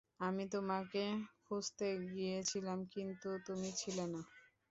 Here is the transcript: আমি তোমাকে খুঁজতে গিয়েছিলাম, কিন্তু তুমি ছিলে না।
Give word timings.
আমি 0.19 0.43
তোমাকে 0.53 1.03
খুঁজতে 1.43 1.85
গিয়েছিলাম, 2.09 2.79
কিন্তু 2.93 3.29
তুমি 3.47 3.69
ছিলে 3.79 4.05
না। 4.13 4.21